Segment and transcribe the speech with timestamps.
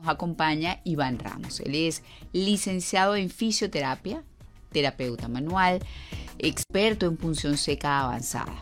[0.00, 1.60] Nos acompaña Iván Ramos.
[1.60, 2.02] Él es
[2.32, 4.22] licenciado en fisioterapia,
[4.72, 5.80] terapeuta manual,
[6.38, 8.54] experto en punción seca avanzada.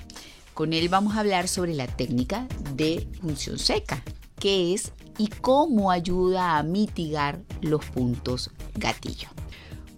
[0.53, 4.03] Con él vamos a hablar sobre la técnica de punción seca,
[4.41, 9.29] qué es y cómo ayuda a mitigar los puntos gatillo.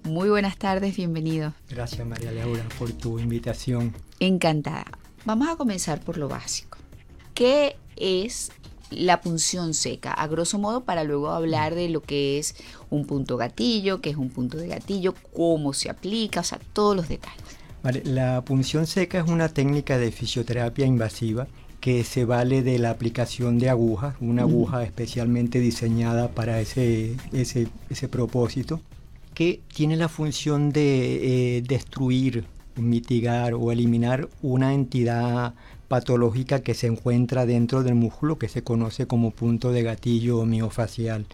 [0.05, 1.55] Muy buenas tardes, bienvenido.
[1.71, 3.95] Gracias María Laura por tu invitación.
[4.19, 4.87] Encantada.
[5.25, 6.77] Vamos a comenzar por lo básico.
[7.33, 8.53] ¿Qué es
[8.91, 12.55] la punción seca, a grosso modo, para luego hablar de lo que es
[12.91, 16.97] un punto gatillo, qué es un punto de gatillo, cómo se aplica, o sea, todos
[16.97, 17.41] los detalles.
[17.83, 21.47] Vale, la punción seca es una técnica de fisioterapia invasiva
[21.81, 27.69] que se vale de la aplicación de agujas, una aguja especialmente diseñada para ese, ese,
[27.89, 28.83] ese, propósito,
[29.33, 32.45] que tiene la función de eh, destruir,
[32.77, 35.55] mitigar o eliminar una entidad
[35.91, 41.27] patológica que se encuentra dentro del músculo que se conoce como punto de gatillo miofacial.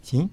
[0.00, 0.30] ¿sí?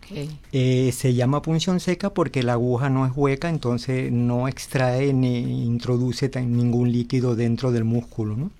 [0.51, 5.65] Eh, se llama punción seca porque la aguja no es hueca, entonces no extrae ni
[5.65, 8.37] introduce ningún líquido dentro del músculo.
[8.37, 8.51] ¿no?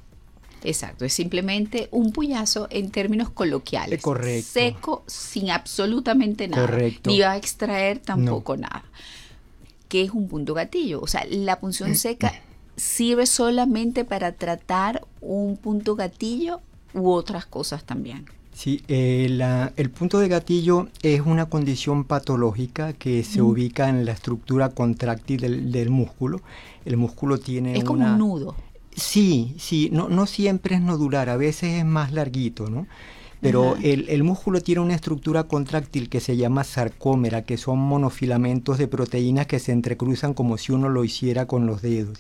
[0.64, 4.02] Exacto, es simplemente un puyazo en términos coloquiales.
[4.02, 4.50] Correcto.
[4.52, 6.66] Seco, sin absolutamente nada.
[6.66, 7.12] Correcto.
[7.12, 8.84] Ni va a extraer tampoco nada.
[9.90, 11.02] ¿Qué es un punto gatillo?
[11.02, 12.34] O sea, la punción seca
[12.76, 16.62] sirve solamente para tratar un punto gatillo
[16.94, 18.26] u otras cosas también.
[18.54, 19.28] Sí, eh,
[19.76, 25.72] el punto de gatillo es una condición patológica que se ubica en la estructura contráctil
[25.72, 26.42] del, músculo.
[26.86, 28.56] El músculo tiene es como un nudo.
[28.96, 32.86] Sí, sí, no, no siempre es nodular, a veces es más larguito, ¿no?
[33.44, 38.88] Pero el, músculo tiene una estructura contráctil que se llama sarcómera, que son monofilamentos de
[38.88, 42.20] proteínas que se entrecruzan como si uno lo hiciera con los dedos.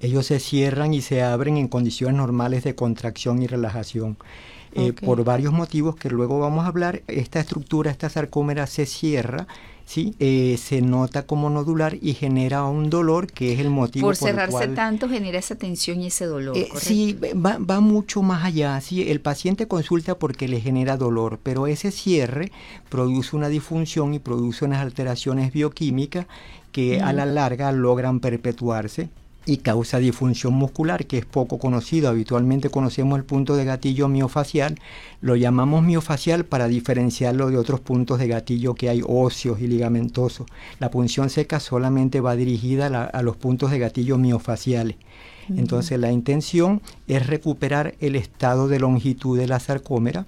[0.00, 4.16] Ellos se cierran y se abren en condiciones normales de contracción y relajación.
[4.74, 9.46] Eh, por varios motivos que luego vamos a hablar, esta estructura, esta sarcómera se cierra
[9.84, 10.14] ¿sí?
[10.18, 14.68] Eh, se nota como nodular y genera un dolor que es el motivo por, cerrarse
[14.68, 16.56] tanto genera esa tensión y ese dolor.
[16.56, 18.80] Eh, sí, va, va, mucho más allá.
[18.80, 19.08] ¿sí?
[19.10, 22.50] El paciente consulta porque le genera dolor, pero ese cierre
[22.88, 26.26] produce una disfunción y produce unas alteraciones bioquímicas
[26.72, 29.08] que a la larga logran perpetuarse
[29.46, 32.08] y causa disfunción muscular, que es poco conocido.
[32.08, 34.78] Habitualmente conocemos el punto de gatillo miofacial,
[35.20, 40.46] lo llamamos miofacial para diferenciarlo de otros puntos de gatillo que hay óseos y ligamentosos.
[40.78, 44.96] La punción seca solamente va dirigida a, los puntos de gatillo miofaciales.
[45.48, 50.26] Entonces la intención es recuperar el estado de longitud de la sarcómera,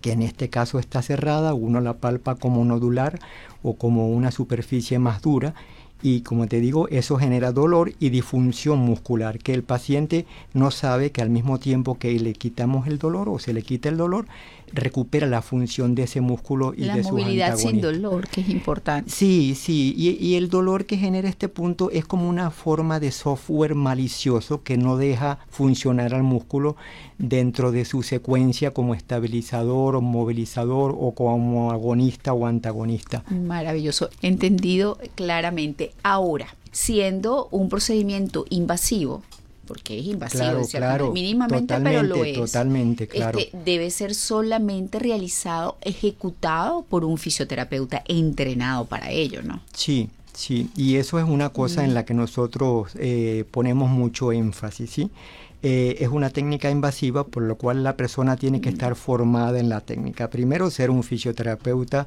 [0.00, 3.20] que en este caso está cerrada, uno la palpa como nodular
[3.62, 5.54] o como una superficie más dura
[6.04, 11.12] y como te digo, eso genera dolor y disfunción muscular, que el paciente no sabe
[11.12, 14.26] que al mismo tiempo que le quitamos el dolor o se le quita el dolor,
[14.74, 19.10] recupera la función de ese músculo y la de movilidad sin dolor, que es importante.
[19.10, 23.10] Sí, sí, y, y, el dolor que genera este punto es como una forma de
[23.10, 26.76] software malicioso que no deja funcionar al músculo
[27.16, 33.24] dentro de su secuencia como estabilizador o movilizador o como agonista o antagonista.
[33.30, 35.92] Maravilloso, entendido claramente.
[36.02, 39.22] Ahora, siendo un procedimiento invasivo,
[39.66, 42.36] porque es invasivo, claro, mínimamente, pero lo es.
[42.36, 43.38] Totalmente, claro.
[43.38, 49.60] Este, debe ser solamente realizado, ejecutado por un fisioterapeuta entrenado para ello, ¿no?
[49.72, 51.94] Sí, sí, y eso es una cosa en mm.
[51.94, 55.10] la que nosotros eh, ponemos mucho énfasis, ¿sí?
[55.66, 58.74] Eh, es una técnica invasiva, por lo cual la persona tiene que mm.
[58.74, 60.28] estar formada en la técnica.
[60.28, 62.06] Primero, ser un fisioterapeuta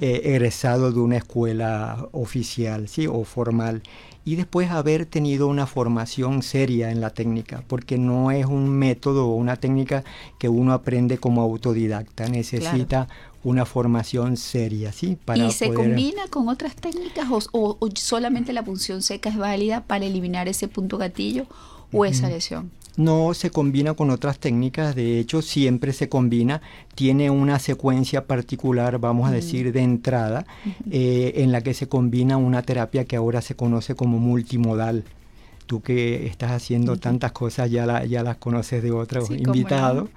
[0.00, 3.06] eh, egresado de una escuela oficial ¿sí?
[3.06, 3.82] o formal
[4.24, 9.28] y después haber tenido una formación seria en la técnica, porque no es un método
[9.28, 10.02] o una técnica
[10.40, 13.06] que uno aprende como autodidacta, necesita
[13.44, 15.16] una formación seria, ¿sí?
[15.24, 20.06] Para ¿Y se combina con otras técnicas o, solamente la punción seca es válida para
[20.06, 21.46] eliminar ese punto gatillo
[21.92, 22.72] o esa lesión?
[22.96, 26.62] No se combina con otras técnicas, de hecho siempre se combina,
[26.94, 30.46] tiene una secuencia particular, vamos a decir, de entrada,
[30.90, 35.04] eh, en la que se combina una terapia que ahora se conoce como multimodal
[35.66, 40.08] tú que estás haciendo tantas cosas ya, ya las conoces de otros invitados.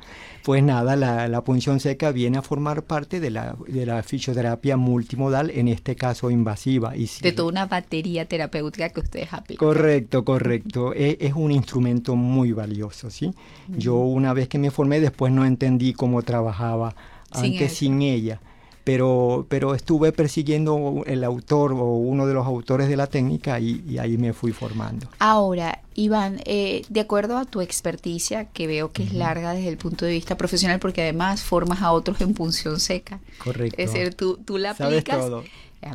[0.44, 5.50] Pues nada, la, punción seca viene a formar parte de la, de la fisioterapia multimodal,
[5.50, 6.96] en este caso invasiva.
[6.96, 9.68] Y de toda una batería terapéutica que ustedes aplican.
[9.68, 10.94] Correcto, correcto.
[10.94, 13.34] Es, es un instrumento muy valioso, ¿sí?
[13.68, 16.96] Yo una vez que me formé, después no entendí cómo trabajaba
[17.32, 18.40] antes sin ella
[18.90, 24.00] pero, pero estuve persiguiendo el autor o uno de los autores de la técnica y,
[24.00, 25.08] ahí me fui formando.
[25.20, 29.78] Ahora, Iván, eh, de acuerdo a tu experticia, que veo que es larga desde el
[29.78, 33.20] punto de vista profesional, porque además formas a otros en punción seca.
[33.38, 33.80] Correcto.
[33.80, 35.20] Es decir, tú, tú la aplicas.
[35.20, 35.44] Todo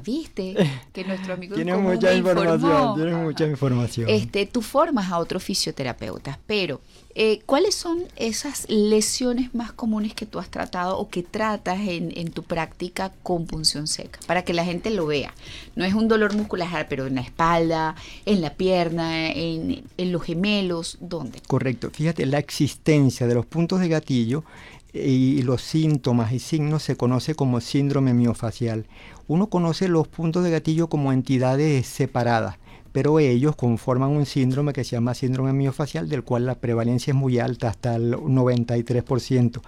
[0.02, 0.54] viste
[0.92, 4.08] que nuestro amigo tiene mucha información, tiene mucha información.
[4.08, 6.80] Este, tú formas a otros fisioterapeutas, pero
[7.16, 12.12] eh, ¿cuáles son esas lesiones más comunes que tú has tratado o que tratas en,
[12.16, 14.18] en, tu práctica con punción seca?
[14.26, 15.32] Para que la gente lo vea.
[15.76, 17.94] No es un dolor muscular, pero en la espalda,
[18.26, 21.40] en la pierna, en, en los gemelos, ¿dónde?
[21.46, 21.90] Correcto.
[21.92, 24.44] Fíjate, la existencia de los puntos de gatillo
[24.94, 28.86] y los síntomas y signos se conoce como síndrome miofacial.
[29.26, 32.58] Uno conoce los puntos de gatillo como entidades separadas,
[32.92, 37.16] pero ellos conforman un síndrome que se llama síndrome miofacial, del cual la prevalencia es
[37.16, 39.60] muy alta, hasta el 93%.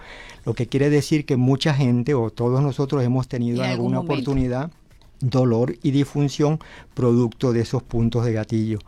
[0.45, 4.71] Lo que quiere decir que mucha gente o todos nosotros hemos tenido en alguna oportunidad
[5.19, 6.59] dolor y disfunción
[6.93, 8.79] producto de esos puntos de gatillo.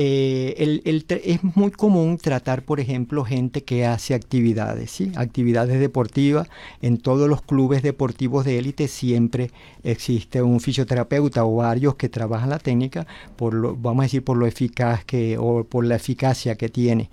[0.00, 5.10] Eh, el, es muy común tratar, por ejemplo, gente que hace actividades, ¿sí?
[5.16, 6.48] actividades deportivas.
[6.80, 9.50] En todos los clubes deportivos de élite siempre
[9.82, 14.36] existe un fisioterapeuta o varios que trabajan la técnica, por lo, vamos a decir, por
[14.36, 17.10] lo eficaz que, o por la eficacia que tiene.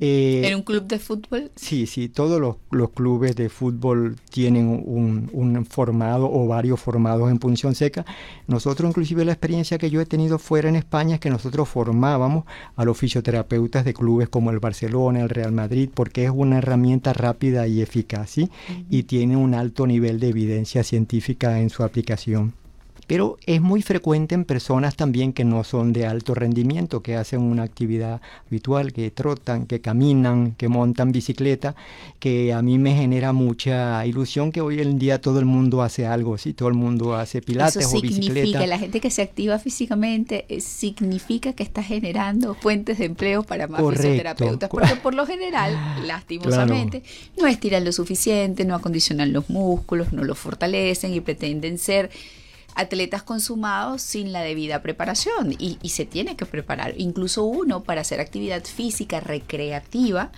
[0.00, 1.52] Eh, ¿En un club de fútbol?
[1.54, 2.56] Sí, sí, todos los,
[2.90, 8.04] clubes de fútbol tienen un, un, formado o varios formados en punción seca.
[8.48, 12.15] Nosotros, inclusive, la experiencia que yo he tenido fuera en España es que nosotros formamos
[12.16, 12.44] vamos
[12.76, 17.12] a los fisioterapeutas de clubes como el Barcelona, el Real Madrid, porque es una herramienta
[17.12, 18.36] rápida y eficaz
[18.90, 22.54] y tiene un alto nivel de evidencia científica en su aplicación
[23.06, 27.40] pero es muy frecuente en personas también que no son de alto rendimiento, que hacen
[27.40, 31.76] una actividad habitual, que trotan, que caminan, que montan bicicleta,
[32.18, 36.06] que a mí me genera mucha ilusión que hoy en día todo el mundo hace
[36.06, 38.66] algo, si todo el mundo hace pilates Eso o bicicleta.
[38.66, 43.68] La gente que se activa físicamente eh, significa que está generando fuentes de empleo para
[43.68, 45.76] más fisioterapeutas, porque por lo general,
[46.06, 47.02] lastimosamente,
[47.38, 52.10] no estiran lo suficiente, no acondicionan los músculos, no los fortalecen y pretenden ser
[52.76, 58.20] atletas consumados sin la debida preparación y, se tiene que preparar, incluso uno para hacer
[58.20, 60.30] actividad física recreativa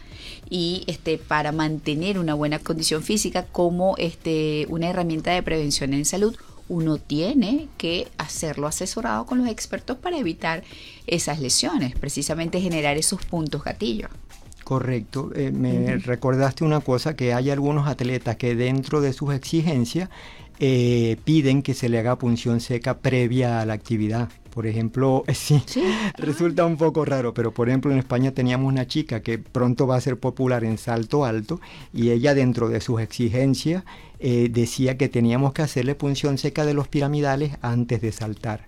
[0.49, 6.05] y este, para mantener una buena condición física como este, una herramienta de prevención en
[6.05, 6.37] salud
[6.69, 10.63] uno tiene que hacerlo asesorado con los expertos para evitar
[11.07, 14.09] esas lesiones, precisamente generar esos puntos gatillo.
[14.65, 20.11] Correcto, eh, me recordaste una cosa, que hay algunos atletas que dentro de sus exigencias
[20.61, 24.29] eh, piden que se le haga punción seca previa a la actividad.
[24.51, 25.63] Por ejemplo, sí,
[26.17, 29.97] resulta un poco raro, pero por ejemplo en España teníamos una chica que pronto va
[29.97, 31.61] a ser popular en salto alto
[31.93, 33.85] y ella dentro de sus exigencias
[34.21, 38.67] eh, decía que teníamos que hacerle punción seca de los piramidales antes de saltar.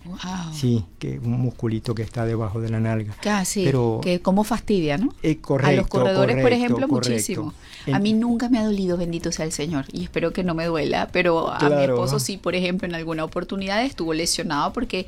[0.52, 3.16] Sí, que un musculito que está debajo de la nalga.
[3.20, 5.12] Casi, pero, que como fastidia, ¿no?
[5.24, 7.52] Eh, correcto, a los corredores, por ejemplo, muchísimo.
[7.92, 10.66] A mí nunca me ha dolido, bendito sea el Señor, y espero que no me
[10.66, 15.06] duela, pero a mi esposo sí, por ejemplo, en alguna oportunidad estuvo lesionado porque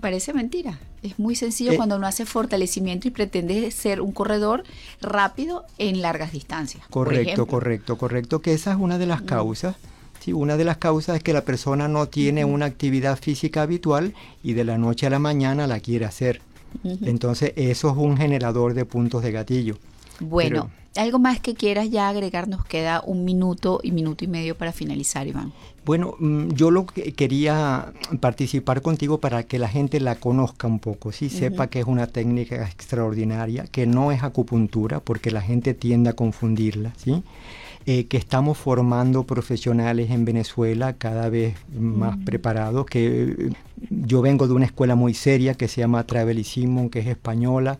[0.00, 0.78] parece mentira.
[1.02, 4.64] Es muy sencillo eh, cuando uno hace fortalecimiento y pretende ser un corredor
[5.00, 6.84] rápido en largas distancias.
[6.90, 9.76] Correcto, correcto, correcto, que esa es una de las causas.
[10.20, 14.14] Sí, una de las causas es que la persona no tiene una actividad física habitual
[14.42, 16.40] y de la noche a la mañana la quiere hacer.
[16.84, 19.78] Entonces eso es un generador de puntos de gatillo.
[20.20, 24.56] Bueno, algo más que quieras ya agregar, nos queda un minuto y minuto y medio
[24.56, 25.52] para finalizar, Iván.
[25.84, 30.80] Bueno, mm, yo lo que quería participar contigo para que la gente la conozca un
[30.80, 35.74] poco, sí, sepa que es una técnica extraordinaria, que no es acupuntura, porque la gente
[35.74, 37.22] tiende a confundirla, sí.
[37.88, 43.52] Eh, que estamos formando profesionales en Venezuela cada vez más preparados, que
[43.90, 47.78] yo vengo de una escuela muy seria que se llama Travelisimo, que es española.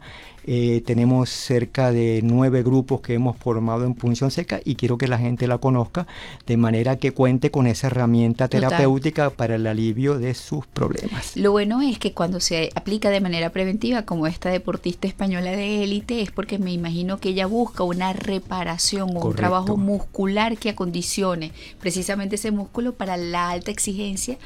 [0.49, 5.09] Eh, tenemos cerca de nueve grupos que hemos formado en punción seca y quiero que
[5.09, 6.07] la gente la conozca
[6.47, 11.37] de manera que cuente con esa herramienta terapéutica para el alivio de sus problemas.
[11.37, 15.83] Lo bueno es que cuando se aplica de manera preventiva, como esta deportista española de
[15.83, 20.71] élite, es porque me imagino que ella busca una reparación o un trabajo muscular que
[20.71, 21.51] acondicione
[21.81, 24.39] precisamente ese músculo para la alta exigencia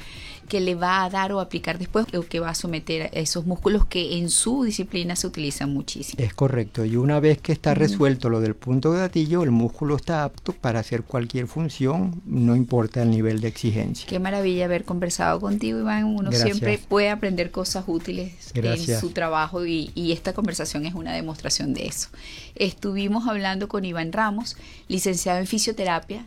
[0.51, 3.47] que le va a dar o aplicar después o que va a someter a esos
[3.47, 6.23] músculos que en su disciplina se utilizan muchísimo.
[6.23, 6.85] Es correcto.
[6.85, 10.53] Y una vez que está resuelto lo del punto de gatillo, el músculo está apto
[10.53, 14.09] para hacer cualquier función, no importa el nivel de exigencia.
[14.09, 16.05] Qué maravilla haber conversado contigo, Iván.
[16.05, 21.13] Uno siempre puede aprender cosas útiles en su trabajo y, y esta conversación es una
[21.13, 22.09] demostración de eso.
[22.57, 24.57] Estuvimos hablando con Iván Ramos,
[24.89, 26.27] licenciado en fisioterapia,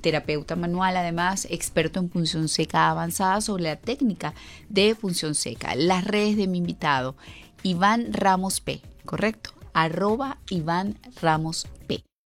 [0.00, 4.34] terapeuta manual, además experto en punción seca avanzada sobre la técnica
[4.68, 5.74] de punción seca.
[5.74, 7.16] Las redes de mi invitado,
[7.62, 9.50] Iván Ramos P, ¿correcto?
[9.72, 11.66] Arroba Iván Ramos